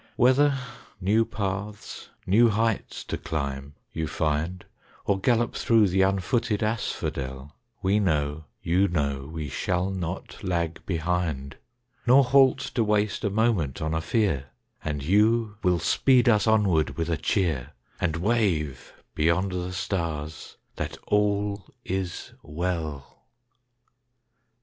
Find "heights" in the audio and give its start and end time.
2.49-3.03